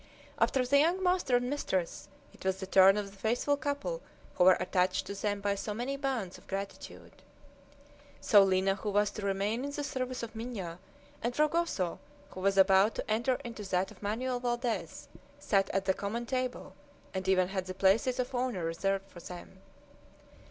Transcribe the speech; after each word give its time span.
After 0.39 0.65
the 0.65 0.79
young 0.79 1.03
master 1.03 1.35
and 1.35 1.47
mistress, 1.47 2.09
it 2.33 2.43
was 2.43 2.59
the 2.59 2.65
turn 2.65 2.97
of 2.97 3.11
the 3.11 3.15
faithful 3.17 3.55
couple 3.55 4.01
who 4.33 4.45
were 4.45 4.57
attached 4.59 5.05
to 5.05 5.13
them 5.13 5.41
by 5.41 5.53
so 5.53 5.75
many 5.75 5.95
bonds 5.95 6.39
of 6.39 6.47
gratitude. 6.47 7.21
So 8.19 8.41
Lina, 8.41 8.73
who 8.73 8.89
was 8.89 9.11
to 9.11 9.21
remain 9.27 9.63
in 9.63 9.69
the 9.69 9.83
service 9.83 10.23
of 10.23 10.35
Minha, 10.35 10.79
and 11.21 11.35
Fragoso, 11.35 11.99
who 12.31 12.39
was 12.39 12.57
about 12.57 12.95
to 12.95 13.07
enter 13.11 13.35
into 13.43 13.61
that 13.69 13.91
of 13.91 14.01
Manoel 14.01 14.39
Valdez, 14.39 15.07
sat 15.37 15.69
at 15.69 15.85
the 15.85 15.93
common 15.93 16.25
table, 16.25 16.73
and 17.13 17.27
even 17.27 17.49
had 17.49 17.67
the 17.67 17.75
places 17.75 18.17
of 18.19 18.33
honor 18.33 18.65
reserved 18.65 19.07
for 19.07 19.19
them. 19.19 19.61